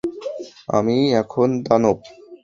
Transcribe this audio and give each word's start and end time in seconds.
আমি 0.69 0.97
এখন 1.13 1.49
দানব। 1.65 1.97